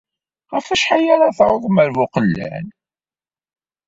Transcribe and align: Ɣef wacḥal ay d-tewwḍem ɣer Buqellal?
Ɣef 0.53 0.65
wacḥal 0.69 1.05
ay 1.13 1.19
d-tewwḍem 1.27 1.75
ɣer 1.79 1.89
Buqellal? 1.97 2.65